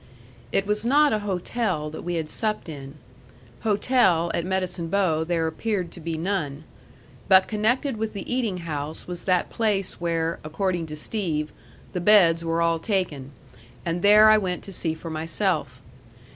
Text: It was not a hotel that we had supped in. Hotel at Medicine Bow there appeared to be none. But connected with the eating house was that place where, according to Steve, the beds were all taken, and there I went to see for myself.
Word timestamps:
It 0.51 0.65
was 0.65 0.83
not 0.83 1.13
a 1.13 1.19
hotel 1.19 1.91
that 1.91 2.01
we 2.01 2.15
had 2.15 2.27
supped 2.27 2.67
in. 2.67 2.95
Hotel 3.59 4.31
at 4.33 4.47
Medicine 4.47 4.87
Bow 4.87 5.23
there 5.23 5.45
appeared 5.45 5.91
to 5.91 5.99
be 5.99 6.15
none. 6.15 6.63
But 7.27 7.47
connected 7.47 7.97
with 7.97 8.13
the 8.13 8.25
eating 8.27 8.61
house 8.65 9.07
was 9.07 9.25
that 9.25 9.51
place 9.51 10.01
where, 10.01 10.39
according 10.43 10.87
to 10.87 10.95
Steve, 10.95 11.51
the 11.93 12.01
beds 12.01 12.43
were 12.43 12.63
all 12.63 12.79
taken, 12.79 13.29
and 13.85 14.01
there 14.01 14.27
I 14.31 14.39
went 14.39 14.63
to 14.63 14.71
see 14.73 14.95
for 14.95 15.11
myself. 15.11 15.79